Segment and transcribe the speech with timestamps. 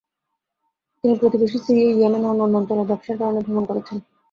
[0.97, 3.97] তিনি প্রতিবেশী Syria, Yemen ও অন্যান্য অঞ্চলে ব্যবসার কারণে ভ্রমণ করেছেন।